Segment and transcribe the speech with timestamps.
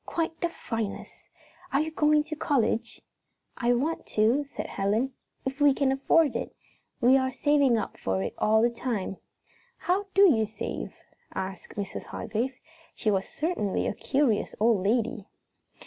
[0.07, 1.29] "Quite the finest!
[1.71, 3.03] Are you going to college?"
[3.55, 5.13] "I want to," said Helen,
[5.45, 6.55] "if we can afford it.
[6.99, 9.17] We are saving up for it all the time."
[9.77, 10.95] "How do you save?"
[11.35, 12.07] asked Mrs.
[12.07, 12.55] Hargrave.
[12.95, 15.27] She was certainly a curious old lady.